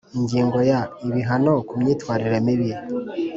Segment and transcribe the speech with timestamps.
[0.17, 2.69] Ingingo ya ibihano ku myitwarire mibi